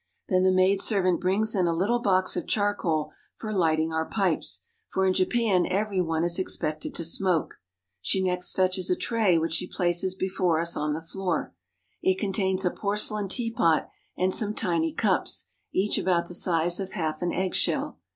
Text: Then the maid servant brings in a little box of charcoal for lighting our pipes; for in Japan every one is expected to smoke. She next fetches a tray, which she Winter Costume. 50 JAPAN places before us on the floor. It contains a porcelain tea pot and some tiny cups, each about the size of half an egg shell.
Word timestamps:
Then 0.29 0.41
the 0.41 0.51
maid 0.51 0.81
servant 0.81 1.21
brings 1.21 1.53
in 1.53 1.67
a 1.67 1.73
little 1.75 1.99
box 1.99 2.35
of 2.35 2.47
charcoal 2.47 3.11
for 3.35 3.53
lighting 3.53 3.93
our 3.93 4.07
pipes; 4.09 4.61
for 4.89 5.05
in 5.05 5.13
Japan 5.13 5.67
every 5.67 6.01
one 6.01 6.23
is 6.23 6.39
expected 6.39 6.95
to 6.95 7.05
smoke. 7.05 7.57
She 8.01 8.23
next 8.23 8.53
fetches 8.55 8.89
a 8.89 8.95
tray, 8.95 9.37
which 9.37 9.53
she 9.53 9.65
Winter 9.67 9.73
Costume. 9.77 10.09
50 10.09 10.09
JAPAN 10.09 10.09
places 10.09 10.31
before 10.31 10.59
us 10.59 10.75
on 10.75 10.93
the 10.93 11.03
floor. 11.03 11.53
It 12.01 12.17
contains 12.17 12.65
a 12.65 12.71
porcelain 12.71 13.27
tea 13.29 13.51
pot 13.51 13.91
and 14.17 14.33
some 14.33 14.55
tiny 14.55 14.91
cups, 14.91 15.45
each 15.71 15.99
about 15.99 16.27
the 16.27 16.33
size 16.33 16.79
of 16.79 16.93
half 16.93 17.21
an 17.21 17.31
egg 17.31 17.53
shell. 17.53 17.99